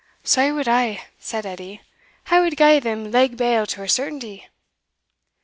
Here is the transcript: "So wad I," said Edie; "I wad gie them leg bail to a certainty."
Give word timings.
"So 0.23 0.55
wad 0.55 0.67
I," 0.67 1.03
said 1.19 1.45
Edie; 1.45 1.79
"I 2.31 2.39
wad 2.39 2.57
gie 2.57 2.79
them 2.79 3.11
leg 3.11 3.37
bail 3.37 3.67
to 3.67 3.83
a 3.83 3.87
certainty." 3.87 4.47